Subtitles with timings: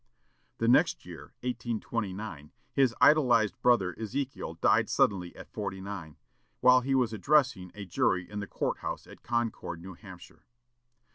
[0.57, 6.17] The next year, 1829, his idolized brother Ezekiel died suddenly at forty nine,
[6.59, 10.47] while he was addressing a jury in the court house at Concord, New Hampshire.